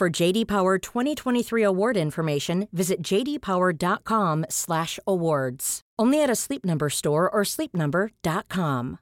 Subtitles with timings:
[0.00, 5.80] For JD Power 2023 award information, visit jdpower.com/awards.
[6.02, 8.96] Only at a Sleep Number store or sleepnumber.com.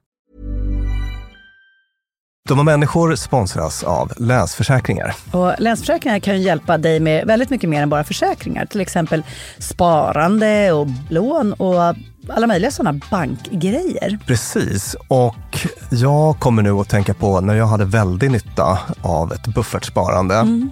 [2.49, 5.15] Dumma människor sponsras av Länsförsäkringar.
[5.33, 8.65] Och Länsförsäkringar kan ju hjälpa dig med väldigt mycket mer än bara försäkringar.
[8.65, 9.23] Till exempel
[9.59, 11.95] sparande och lån och
[12.29, 14.19] alla möjliga sådana bankgrejer.
[14.27, 19.47] Precis, och jag kommer nu att tänka på när jag hade väldigt nytta av ett
[19.47, 20.35] buffertsparande.
[20.35, 20.71] Mm.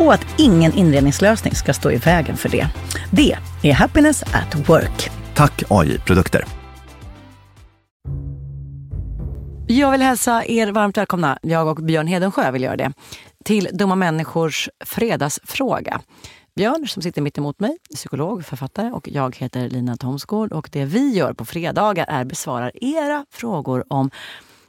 [0.00, 2.68] och att ingen inredningslösning ska stå i vägen för det.
[3.10, 5.10] Det är Happiness at Work.
[5.34, 6.44] Tack AI Produkter.
[9.66, 12.92] Jag vill hälsa er varmt välkomna, jag och Björn Hedensjö vill göra det,
[13.44, 16.00] till Dumma Människors fredagsfråga.
[16.56, 20.84] Björn som sitter mitt emot mig, psykolog, författare och jag heter Lina Thomsgård och det
[20.84, 24.10] vi gör på fredagar är besvarar era frågor om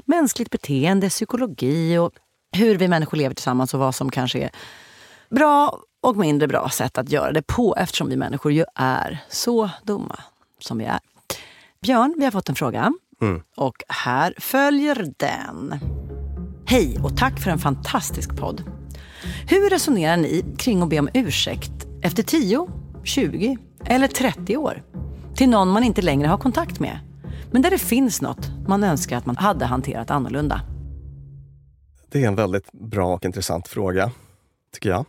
[0.05, 2.11] mänskligt beteende, psykologi och
[2.57, 4.49] hur vi människor lever tillsammans och vad som kanske är
[5.31, 9.69] bra och mindre bra sätt att göra det på eftersom vi människor ju är så
[9.83, 10.19] dumma
[10.59, 10.99] som vi är.
[11.81, 12.93] Björn, vi har fått en fråga.
[13.21, 13.41] Mm.
[13.57, 15.79] Och här följer den.
[16.65, 18.63] Hej och tack för en fantastisk podd.
[19.47, 22.67] Hur resonerar ni kring att be om ursäkt efter 10,
[23.03, 24.83] 20 eller 30 år?
[25.35, 26.99] Till någon man inte längre har kontakt med.
[27.51, 30.61] Men där det finns något man önskar att man hade hanterat annorlunda.
[32.11, 34.11] Det är en väldigt bra och intressant fråga,
[34.73, 35.05] tycker jag.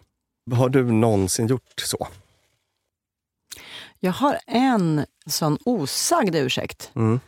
[0.50, 2.08] Har du någonsin gjort så?
[4.00, 6.90] Jag har en sån osagd ursäkt.
[6.94, 7.20] Mm.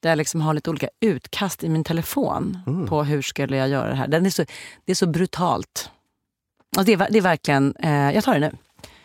[0.00, 2.86] Där jag liksom har lite olika utkast i min telefon Mm.
[2.86, 4.08] på hur skulle jag göra det här.
[4.08, 4.44] Den är så,
[4.84, 5.90] det är så brutalt.
[6.76, 8.52] Alltså det, är, det är verkligen, eh, jag tar det nu.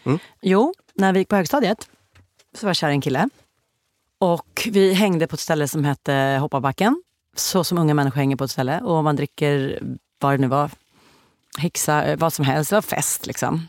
[0.04, 0.20] Mm.
[0.42, 1.90] Jo, när vi gick på högstadiet
[2.56, 3.30] så var jag kär i en kille.
[4.20, 7.04] Och vi hängde på ett ställe som hette Hoppabacken.
[7.36, 8.82] Så som unga människor hänger på ett ställe.
[8.82, 9.80] Och man dricker
[10.20, 10.72] vad det nu var,
[11.58, 12.70] häxa, eh, vad som helst.
[12.70, 13.68] Det var fest liksom.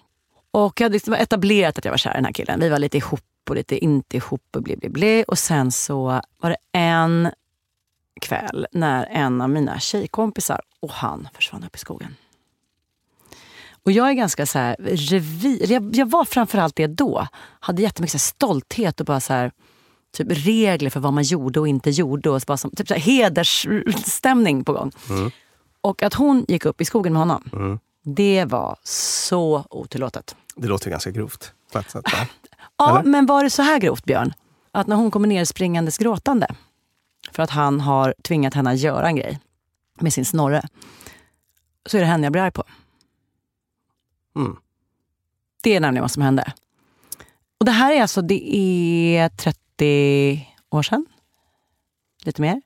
[0.50, 2.60] Och jag hade liksom etablerat att jag var kär i den här killen.
[2.60, 5.24] Vi var lite ihop och lite inte ihop och bli, bli, bli.
[5.28, 7.30] Och sen så var det en
[8.20, 12.16] kväll när en av mina tjejkompisar och han försvann upp i skogen.
[13.86, 15.72] Och jag är ganska så här revir.
[15.72, 17.26] Jag, jag var framförallt det då.
[17.60, 19.52] Hade jättemycket så här stolthet och bara så här
[20.16, 22.30] typ regler för vad man gjorde och inte gjorde.
[22.30, 24.92] Och så bara som, typ så här hedersstämning på gång.
[25.10, 25.30] Mm.
[25.86, 27.44] Och att hon gick upp i skogen med honom.
[27.52, 27.78] Mm.
[28.02, 30.36] Det var så otillåtet.
[30.56, 32.04] Det låter ganska grovt sätt.
[32.78, 33.10] Ja, Eller?
[33.10, 34.32] men var det så här grovt Björn?
[34.72, 36.54] Att när hon kommer ner springandes gråtande
[37.32, 39.40] för att han har tvingat henne att göra en grej
[40.00, 40.68] med sin snorre.
[41.86, 42.64] Så är det henne jag blir arg på.
[44.36, 44.56] Mm.
[45.62, 46.52] Det är nämligen vad som hände.
[47.58, 51.06] Och det här är alltså, det är 30 år sedan.
[52.22, 52.62] Lite mer.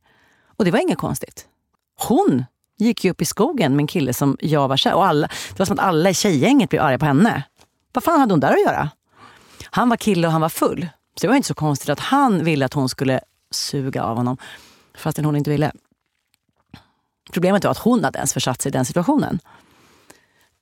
[0.46, 1.48] Och det var inget konstigt.
[2.08, 2.44] Hon
[2.80, 5.58] gick ju upp i skogen med en kille som jag var kär och alla, Det
[5.58, 7.42] var som att alla i tjejgänget blev arga på henne.
[7.92, 8.90] Vad fan hade hon där att göra?
[9.64, 10.88] Han var kille och han var full.
[11.14, 14.36] Så det var inte så konstigt att han ville att hon skulle suga av honom.
[14.94, 15.72] Fastän hon inte ville.
[17.32, 19.38] Problemet var att hon hade ens försatt sig i den situationen.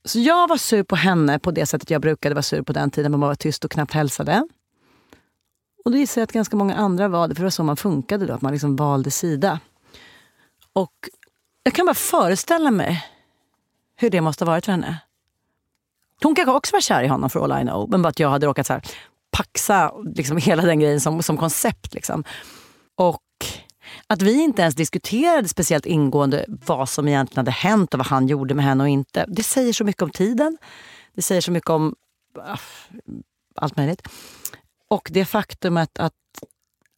[0.05, 2.91] Så jag var sur på henne på det sättet jag brukade vara sur på den
[2.91, 3.11] tiden.
[3.11, 4.49] Man var tyst och knappt hälsade.
[5.85, 7.35] Och då gissar jag att ganska många andra var det.
[7.35, 8.35] För det var så man funkade då.
[8.35, 9.61] Att man liksom valde sida.
[10.73, 10.93] Och
[11.69, 13.07] jag kan bara föreställa mig
[13.97, 14.99] hur det måste ha varit för henne.
[16.23, 17.91] Hon kanske också var kär i honom för all I know.
[17.91, 18.83] Men bara att jag hade råkat så här,
[19.31, 21.95] paxa liksom hela den grejen som, som koncept.
[21.95, 22.25] Liksom.
[22.95, 23.23] Och
[24.07, 28.29] att vi inte ens diskuterade speciellt ingående vad som egentligen hade hänt och vad han
[28.29, 29.25] gjorde med henne och inte.
[29.29, 30.59] Det säger så mycket om tiden.
[31.15, 31.95] Det säger så mycket om
[32.39, 32.59] ah,
[33.55, 34.09] allt möjligt.
[34.89, 36.15] Och det faktumet att,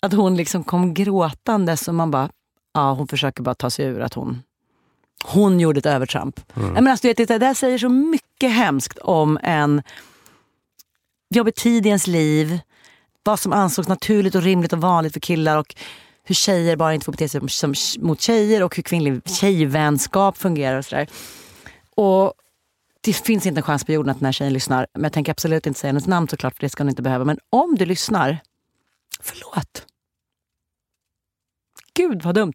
[0.02, 2.30] att hon liksom kom gråtande så man bara,
[2.74, 4.42] ja hon försöker bara ta sig ur att hon
[5.24, 6.40] hon gjorde ett övertramp.
[6.54, 9.82] Jag menar, alltså, du vet, det där säger så mycket hemskt om en
[11.34, 12.60] jobbig tid i ens liv.
[13.22, 15.74] Vad som ansågs naturligt och rimligt och vanligt för killar och
[16.24, 17.74] hur tjejer bara inte får bete sig som, som,
[18.06, 21.08] mot tjejer och hur kvinnlig tjejvänskap fungerar och sådär.
[21.94, 22.32] Och
[23.00, 24.86] det finns inte en chans på jorden att den här tjejen lyssnar.
[24.94, 27.24] Men jag tänker absolut inte säga hennes namn såklart, för det ska hon inte behöva.
[27.24, 28.38] Men om du lyssnar,
[29.20, 29.86] förlåt.
[31.94, 32.54] Gud vad dumt.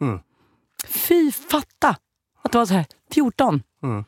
[0.00, 0.20] Mm.
[0.90, 1.96] Fy fatta
[2.42, 4.04] att vara så här 14 Mm.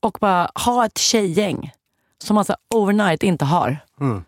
[0.00, 1.72] och bara ha ett tjejgäng
[2.18, 3.78] som man så här overnight inte har.
[4.00, 4.24] Mm.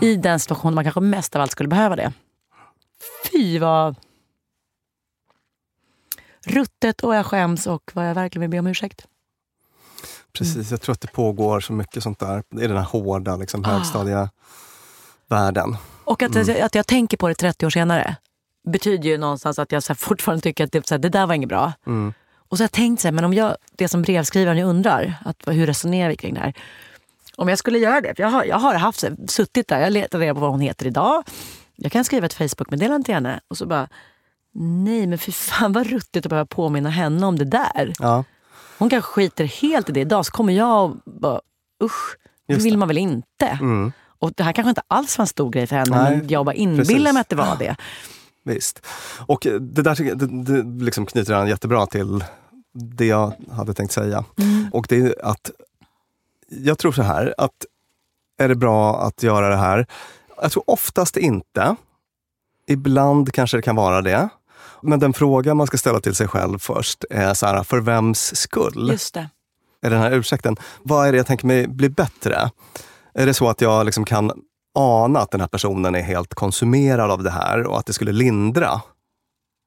[0.00, 2.12] I den situation man kanske mest av allt skulle behöva det.
[3.32, 3.94] Fy vad
[6.46, 9.06] ruttet och jag skäms och vad jag verkligen vill be om ursäkt.
[10.32, 13.64] Precis, jag tror att det pågår så mycket sånt där i den här hårda liksom,
[13.64, 13.68] Ah.
[13.68, 15.76] högstadievärlden.
[16.04, 18.16] Och att, att jag tänker på det 30 år senare
[18.68, 21.34] betyder ju någonstans att jag så fortfarande tycker att det, så här, det där var
[21.34, 21.72] inget bra.
[21.86, 22.12] Mm.
[22.48, 25.36] Och så har jag tänkt så här, men om jag, det som brevskrivaren undrar, att,
[25.46, 26.54] hur resonerar vi kring det här?
[27.36, 29.92] Om jag skulle göra det, jag har, jag har haft, så här, suttit där, jag
[29.92, 31.22] letar reda på vad hon heter idag.
[31.76, 33.88] Jag kan skriva ett Facebook-meddelande till henne och så bara,
[34.54, 37.92] nej men fy fan vad ruttigt att behöva påminna henne om det där.
[37.98, 38.24] Ja,
[38.78, 41.40] Hon kanske skiter helt i det idag, så kommer jag och bara,
[41.84, 42.16] usch,
[42.46, 42.78] det Just vill det.
[42.78, 43.46] man väl inte?
[43.60, 43.92] mm.
[44.20, 46.44] Och det här kanske inte alls var en stor grej för henne, Nej, men jag
[46.46, 47.76] bara inbillar mig att det var det.
[48.48, 48.86] Visst.
[49.26, 52.24] Och det där det, det liksom knyter an jättebra till
[52.74, 54.24] det jag hade tänkt säga.
[54.38, 54.68] Mm.
[54.72, 55.50] Och det är att
[56.48, 57.66] jag tror så här, att
[58.38, 59.86] är det bra att göra det här?
[60.42, 61.76] Jag tror oftast inte.
[62.66, 64.28] Ibland kanske det kan vara det.
[64.82, 68.36] Men den fråga man ska ställa till sig själv först är så här, för vems
[68.36, 68.88] skull?
[68.90, 69.28] Just det.
[69.82, 70.56] är den här ursäkten.
[70.82, 72.50] Vad är det jag tänker mig bli bättre?
[73.14, 74.32] Är det så att jag liksom kan
[74.78, 78.12] ana att den här personen är helt konsumerad av det här och att det skulle
[78.12, 78.80] lindra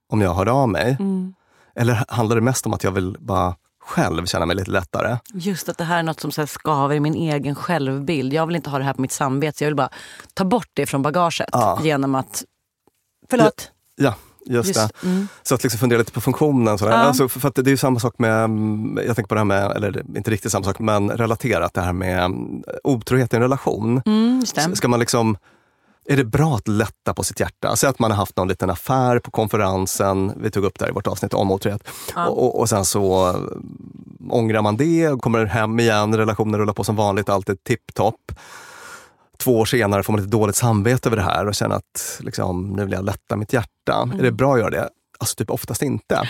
[0.09, 0.97] om jag hörde av mig?
[0.99, 1.33] Mm.
[1.75, 5.17] Eller handlar det mest om att jag vill bara själv känna mig lite lättare?
[5.33, 8.33] Just att det här är något som så skaver i min egen självbild.
[8.33, 9.63] Jag vill inte ha det här på mitt samvete.
[9.63, 9.89] Jag vill bara
[10.33, 11.79] ta bort det från bagaget Ja.
[11.83, 12.43] genom att...
[13.29, 13.71] Förlåt.
[13.95, 14.13] Ja,
[14.45, 14.89] just, det.
[15.03, 15.27] Mm.
[15.43, 16.77] Så att liksom fundera lite på funktionen.
[16.77, 16.91] Sådär.
[16.91, 16.97] Ja.
[16.97, 19.45] Alltså, för att det är ju samma sak med, mm, jag tänker på det här
[19.45, 23.41] med, eller inte riktigt samma sak, men relaterat det här med mm, otrohet i en
[23.41, 24.01] relation.
[24.05, 25.37] Mm, just Ska man liksom,
[26.05, 27.75] är det bra att lätta på sitt hjärta?
[27.75, 30.89] Säg att man har haft någon liten affär på konferensen, vi tog upp det här
[30.91, 31.83] i vårt avsnitt om otrohet.
[32.15, 32.27] Ja.
[32.27, 33.35] Och, och, sen så äh,
[34.29, 38.31] ångrar man det, och kommer hem igen, relationen rullar på som vanligt, allt är tipptopp.
[39.41, 42.69] Två år senare får man lite dåligt samvete över det här och känner att liksom,
[42.73, 44.09] nu vill jag lätta mitt hjärta.
[44.19, 44.89] Är det bra att göra det?
[45.19, 46.15] Alltså typ oftast inte.
[46.15, 46.27] Just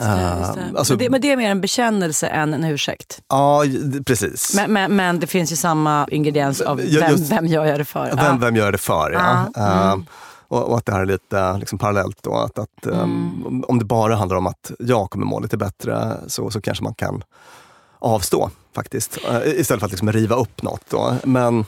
[0.00, 0.60] det.
[0.60, 3.22] Eh, alltså- men, det, men det är mer en bekännelse än en ursäkt.
[3.28, 3.64] Ja,
[4.06, 4.54] precis.
[4.56, 7.84] Men, men, men det finns ju samma ingrediens av vem, just- vem gör jag det
[7.84, 8.06] för?
[8.06, 8.36] Vem, Ja.
[8.40, 9.10] vem gör det för?
[9.12, 9.46] Ja.
[9.54, 10.00] Ja, mm.
[10.00, 10.04] Eh,
[10.48, 12.22] och, och att det här är lite liksom, parallellt.
[12.22, 15.56] Då, att, att, ehm, om- Om det bara handlar om att jag kommer må lite
[15.56, 17.22] bättre så, så kanske man kan
[17.98, 19.18] avstå faktiskt.
[19.30, 20.82] Eh, istället för att liksom, riva upp något.
[20.90, 21.14] Då.
[21.24, 21.64] Men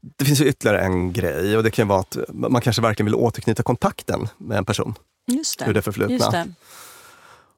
[0.00, 3.14] det finns ju ytterligare en grej och det kan vara att man kanske verkligen vill
[3.14, 4.94] återknyta kontakten med en person
[5.26, 5.66] Just det.
[5.70, 6.30] ur det förflutna.
[6.30, 6.46] Det.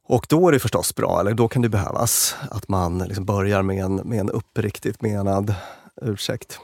[0.04, 3.62] Och då är det förstås bra, eller då kan det behövas, att man liksom börjar
[3.62, 5.54] med en, med en uppriktigt menad
[6.02, 6.58] ursäkt.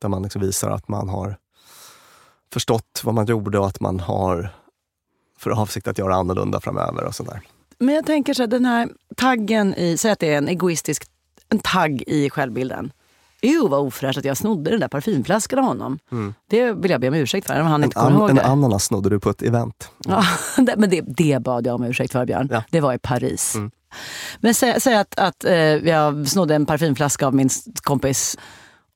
[0.00, 1.36] Där man liksom visar att man har
[2.52, 4.54] förstått vad man gjorde och att man har
[5.38, 7.40] för avsikt att göra annorlunda framöver och sådär.
[7.78, 11.08] Men jag tänker så här, den här taggen i, säg att det är en egoistisk
[11.48, 12.92] en tagg i självbilden.
[13.42, 15.98] Ew vad ofräscht att jag snodde den där parfymflaskan av honom.
[16.50, 18.44] Det vill jag be om ursäkt för, om han inte ihåg an, en det.
[18.44, 19.90] ananas snodde du på ett event.
[20.08, 20.24] Ja,
[20.56, 22.48] det- men det, det bad jag om ursäkt för Björn.
[22.52, 22.62] Ja.
[22.70, 23.54] Det var i Paris.
[23.54, 23.70] Mm.
[24.40, 27.48] Men säg, säg att, att eh, jag snodde en parfymflaska av min
[27.82, 28.38] kompis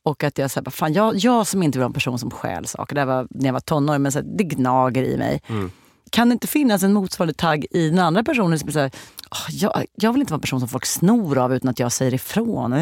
[0.05, 2.67] och att jag säger, fan jag, jag som inte vill vara en person som stjäl
[2.67, 5.41] saker, det var när jag var tonåring, men så här, det gnager i mig.
[5.49, 5.71] Mm.
[6.11, 8.91] Kan det inte finnas en motsvarande tagg i den andra personen som är så här,
[9.31, 11.93] "Åh, jag, jag vill inte vara en person som folk snor av utan att jag
[11.93, 12.73] säger ifrån.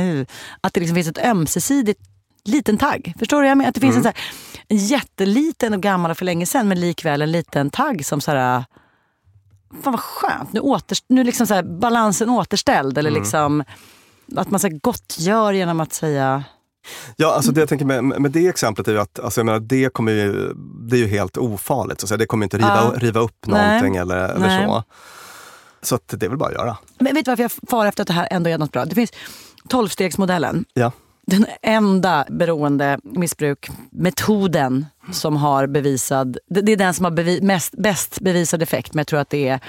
[0.60, 2.00] Att det liksom finns ett ömsesidigt
[2.44, 3.14] liten tagg.
[3.18, 3.68] Förstår du jag menar?
[3.68, 4.18] Att det finns en, så här,
[4.68, 8.30] en jätteliten och gammal och för länge sedan men likväl en liten tagg som så
[8.30, 8.64] här
[9.82, 12.98] Fan vad skönt, nu, åter, nu är liksom så här, balansen återställd.
[12.98, 13.64] Eller liksom,
[14.36, 16.44] att man så här, gottgör genom att säga...
[17.16, 19.60] Ja, alltså det jag tänker med, med det exemplet är ju att alltså jag menar,
[19.60, 20.54] det, kommer ju,
[20.88, 22.00] det är ju helt ofarligt.
[22.00, 22.18] Så att säga.
[22.18, 22.92] Det kommer inte riva, Ja.
[22.96, 23.66] riva upp Nej.
[23.66, 24.66] någonting eller, eller Nej.
[24.66, 24.82] så.
[25.82, 26.76] Så att det är väl bara att göra.
[26.98, 28.84] Men vet du varför jag far efter att det här ändå är något bra?
[28.84, 29.12] Det finns
[29.68, 30.64] tolvstegsmodellen.
[30.74, 30.92] Ja.
[31.26, 36.38] Den enda beroende missbrukmetoden som har bevisad...
[36.50, 38.94] Det det är den som har bevi, mest, bäst bevisad effekt.
[38.94, 39.60] Men jag tror att det är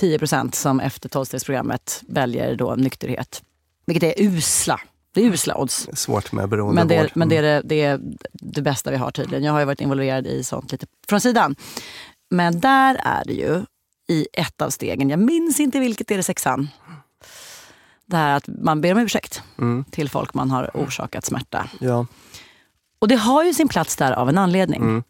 [0.00, 3.42] 10% som efter tolvstegsprogrammet väljer då nykterhet.
[3.86, 4.80] Vilket är usla.
[5.14, 5.88] Det är usla odds.
[5.94, 6.74] Svårt med beroendevård.
[6.74, 7.50] Men, det är, men det, Mm.
[7.50, 8.00] är det, det är
[8.32, 9.44] det bästa vi har tydligen.
[9.44, 11.56] Jag har ju varit involverad i sånt lite från sidan.
[12.30, 13.62] Men där är det ju
[14.08, 16.68] i ett av stegen, jag minns inte vilket, är det sexan?
[18.06, 19.84] Det här att man ber om ursäkt Mm.
[19.90, 21.68] till folk man har orsakat smärta.
[21.80, 22.06] Ja.
[22.98, 24.82] Och det har ju sin plats där av en anledning.
[24.82, 25.02] Mm.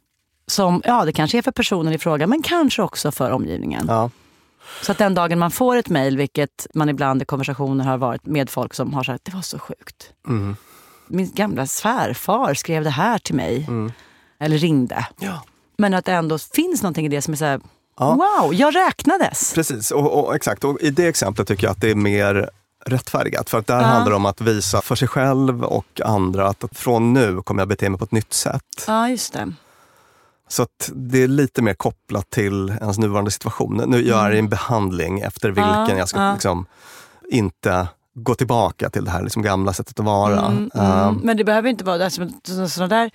[0.47, 3.85] Som, ja, det kanske är för personen i fråga, men kanske också för omgivningen.
[3.89, 4.11] Ja.
[4.83, 8.27] Så att den dagen man får ett mejl, vilket man ibland i konversationer har varit
[8.27, 10.11] med folk som har sagt, det var så sjukt.
[10.29, 10.57] Mm.
[11.09, 13.65] Min gamla svärfar skrev det här till mig.
[13.69, 13.93] Mm.
[14.41, 15.07] Eller ringde.
[15.21, 15.43] Ja.
[15.79, 17.61] Men att det ändå finns någonting i det som är så här,
[17.99, 18.15] Ja.
[18.41, 19.55] wow, jag räknades.
[19.55, 20.65] Precis, och, och, exakt.
[20.65, 22.51] Och I det exemplet tycker jag att det är mer
[22.87, 23.51] rättfärdigat.
[23.51, 23.83] För att där Ja.
[23.87, 27.69] handlar det om att visa för sig själv och andra att från nu kommer jag
[27.69, 28.85] bete mig på ett nytt sätt.
[28.87, 29.53] Ja, just det.
[30.49, 33.83] Så att det är lite mer kopplat till ens nuvarande situation.
[33.87, 35.91] Nu gör jag en behandling efter vilken Mm.
[35.91, 36.67] Ja, jag ska liksom
[37.31, 40.47] inte gå tillbaka till det här liksom gamla sättet att vara.
[40.47, 41.15] Mm, mm.
[41.23, 42.05] Men det behöver inte vara...
[42.05, 43.11] Alltså, så- sådana där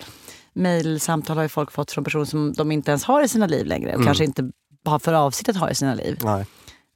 [0.52, 3.66] mejlsamtal har ju folk fått från personer som de inte ens har i sina liv
[3.66, 3.88] längre.
[3.90, 4.00] Mm.
[4.00, 4.50] Och kanske inte
[4.84, 6.18] har för avsikt att ha i sina liv.
[6.24, 6.46] nej.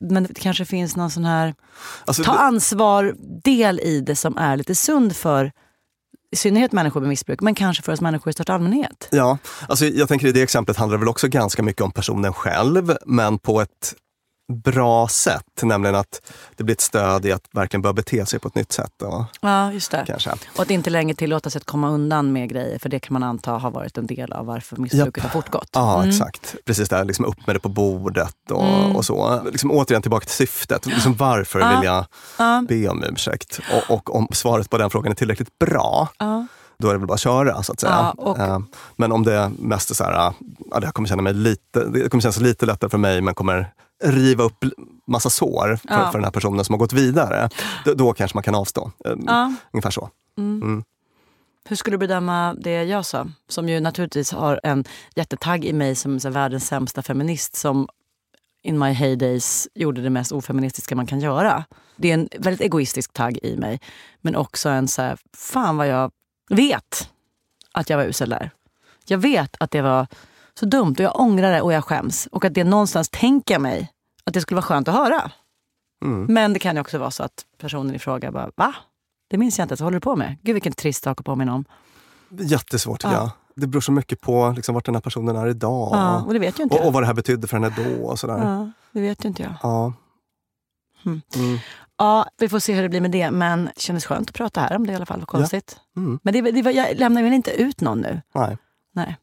[0.00, 1.55] Men det kanske finns någon sån här
[2.05, 5.53] Alltså, ta ansvar-del i det som är lite sund för
[6.35, 9.09] i synnerhet människor med missbruk, men kanske för oss människor i största allmänhet.
[9.11, 9.38] Ja,
[9.69, 12.97] alltså jag tänker i det exemplet handlar det väl också ganska mycket om personen själv,
[13.07, 13.95] men på ett
[14.53, 15.45] bra sätt.
[15.63, 18.73] Nämligen att det blir ett stöd i att verkligen börja bete sig på ett nytt
[18.73, 18.91] sätt.
[18.97, 20.05] Då, Ja, just det.
[20.07, 20.31] kanske.
[20.57, 23.23] Och att inte längre tillåta sig att komma undan med grejer, för det kan man
[23.23, 25.69] anta har varit en del av varför missbruket har fortgått.
[25.73, 26.09] Ja, Mm.
[26.11, 26.55] exakt.
[26.65, 28.97] Precis där, liksom upp med det på bordet och, Mm.
[28.97, 29.43] och så.
[29.45, 30.87] Liksom återigen tillbaka till syftet.
[30.87, 31.69] Liksom varför Ja.
[31.77, 32.05] vill jag
[32.39, 32.65] Ja.
[32.69, 33.61] be om ursäkt?
[33.75, 36.47] Och, och om svaret på den frågan är tillräckligt bra, Ja.
[36.79, 37.93] då är det väl bara att köra så att säga.
[37.93, 38.59] Ja, och- Eh,
[38.97, 40.35] Men om det mest är så här, ja,
[40.81, 43.73] det här kommer känna mig lite, det kommer kännas lite lättare för mig men kommer
[44.05, 44.65] riva upp
[45.07, 46.11] massa sår för, Ja.
[46.11, 47.49] för den här personen som har gått vidare.
[47.85, 48.91] Då, då kanske man kan avstå.
[49.05, 49.55] Eh, Ja.
[49.73, 50.11] Ungefär så.
[51.69, 53.27] Hur skulle du bedöma det jag sa?
[53.49, 54.85] Som ju naturligtvis har en
[55.17, 57.89] jättetagg i mig som så världens sämsta feminist som
[58.63, 61.65] in my heydays gjorde det mest ofeministiska man kan göra.
[61.97, 63.81] Det är en väldigt egoistisk tagg i mig.
[64.21, 66.11] Men också en så här, fan vad jag
[66.51, 67.11] vet
[67.73, 68.51] att jag var usel där.
[69.07, 70.07] Jag vet att det var
[70.61, 72.27] så dumt och jag ångrar det och jag skäms.
[72.33, 73.91] Och att det någonstans tänker mig
[74.25, 75.31] att det skulle vara skönt att höra.
[76.05, 76.25] Mm.
[76.35, 78.75] Men det kan ju också vara så att personen i fråga bara, va?
[79.31, 80.37] Det minns jag inte ens, vad håller du på med?
[80.43, 81.65] Gud vilken trist sak att påminna om.
[82.31, 83.31] Jättesvårt tycker Ja.
[83.57, 85.89] det beror så mycket på liksom, vart den här personen är idag.
[85.93, 86.87] Ja, och det vet ju inte och, jag.
[86.87, 88.05] och vad det här betydde för henne då.
[88.07, 88.39] Och sådär.
[88.39, 89.53] Ja, det vet ju inte jag.
[89.63, 89.93] Ja.
[91.07, 91.23] Mm.
[91.37, 91.59] Mm.
[91.99, 93.31] Ja, vi får se hur det blir med det.
[93.31, 95.19] Men det kändes skönt att prata här om det i alla fall.
[95.19, 95.81] Vad konstigt.
[95.97, 96.19] Mm.
[96.23, 98.23] Men det, det, var- jag lämnar väl inte ut någon nu?
[98.35, 98.59] Nej.
[98.93, 99.17] Nej.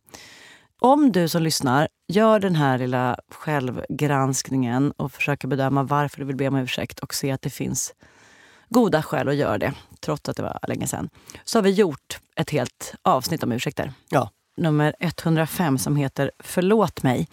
[0.83, 6.35] Om du som lyssnar gör den här lilla självgranskningen och försöker bedöma varför du vill
[6.35, 7.93] be om ursäkt och se att det finns
[8.69, 11.09] goda skäl att göra det, trots att det var länge sedan,
[11.43, 13.93] så har vi gjort ett helt avsnitt om ursäkter.
[14.09, 14.29] Ja.
[14.57, 17.27] Nummer 105 som heter Förlåt mig.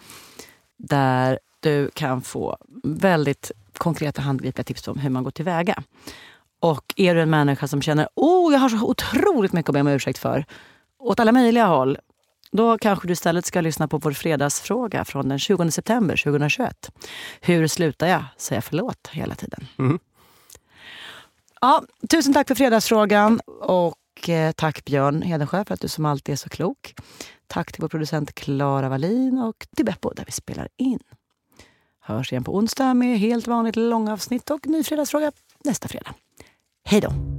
[0.77, 5.83] Där du kan få väldigt konkreta handgripliga tips om hur man går tillväga.
[6.59, 9.81] Och är du en människa som känner oh, jag har så otroligt mycket att be
[9.81, 10.45] om ursäkt för,
[10.99, 11.97] åt alla möjliga håll,
[12.51, 16.91] då kanske du istället ska lyssna på vår fredagsfråga från den 20 september 2021.
[17.41, 19.67] Hur slutar jag säga förlåt hela tiden?
[19.79, 19.99] Mm.
[21.61, 26.33] Ja, tusen tack för fredagsfrågan och eh, tack Björn Hedensjö för att du som alltid
[26.33, 26.93] är så klok.
[27.47, 30.99] Tack till vår producent Klara Wallin och till Beppo där vi spelar in.
[31.99, 35.31] Hörs igen på onsdag med helt vanligt långavsnitt och ny fredagsfråga
[35.63, 36.13] nästa fredag.
[36.83, 37.38] Hej då!